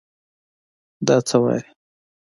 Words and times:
دا 1.07 1.17
څه 1.27 1.37
وايې. 1.41 1.61